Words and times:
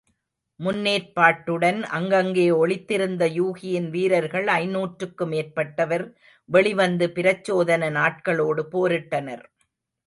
முன்னேற்பாட்டுடன் 0.59 1.81
அங்கங்கே 1.97 2.45
ஒளிந்திருந்த 2.61 3.25
யூகியின் 3.37 3.89
வீரர்கள் 3.89 4.49
ஐந்நூற்றுக்கு 4.55 5.27
மேற்பட்டவர் 5.33 6.05
வெளிவந்து 6.49 7.07
பிரச்சோதனன் 7.19 7.99
ஆட்களோடு 8.07 8.63
போரிட்டனர். 8.73 9.45